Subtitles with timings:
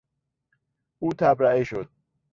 [0.99, 1.89] او تبرئه شد.